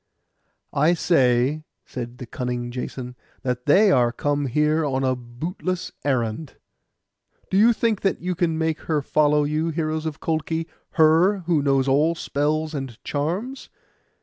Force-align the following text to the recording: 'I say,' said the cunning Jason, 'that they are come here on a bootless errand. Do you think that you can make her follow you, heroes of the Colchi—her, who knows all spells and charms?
'I 0.73 0.95
say,' 0.95 1.63
said 1.85 2.17
the 2.17 2.25
cunning 2.25 2.71
Jason, 2.71 3.15
'that 3.43 3.67
they 3.67 3.91
are 3.91 4.11
come 4.11 4.47
here 4.47 4.83
on 4.83 5.03
a 5.03 5.15
bootless 5.15 5.91
errand. 6.03 6.55
Do 7.51 7.57
you 7.59 7.71
think 7.71 8.01
that 8.01 8.19
you 8.19 8.33
can 8.33 8.57
make 8.57 8.79
her 8.89 9.03
follow 9.03 9.43
you, 9.43 9.69
heroes 9.69 10.07
of 10.07 10.13
the 10.13 10.19
Colchi—her, 10.25 11.43
who 11.45 11.61
knows 11.61 11.87
all 11.87 12.15
spells 12.15 12.73
and 12.73 12.97
charms? 13.03 13.69